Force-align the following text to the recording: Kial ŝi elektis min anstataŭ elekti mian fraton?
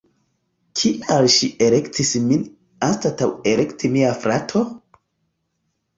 Kial 0.79 1.27
ŝi 1.35 1.49
elektis 1.67 2.13
min 2.31 2.47
anstataŭ 2.89 3.31
elekti 3.55 3.95
mian 3.99 4.21
fraton? 4.25 4.69